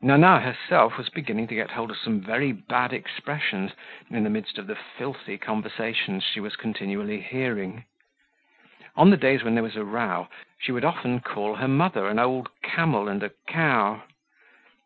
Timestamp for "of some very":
1.90-2.50